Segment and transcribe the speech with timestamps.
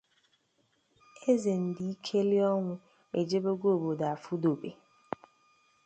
[1.31, 2.75] Eze Ndikeliọnwụ
[3.19, 4.69] ejebego obodo afụdobe